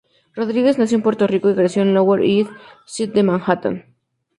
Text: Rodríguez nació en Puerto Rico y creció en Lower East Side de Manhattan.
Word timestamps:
Rodríguez 0.33 0.79
nació 0.79 0.97
en 0.97 1.03
Puerto 1.03 1.27
Rico 1.27 1.51
y 1.51 1.53
creció 1.53 1.83
en 1.83 1.93
Lower 1.93 2.23
East 2.23 2.49
Side 2.87 3.13
de 3.13 3.21
Manhattan. 3.21 3.85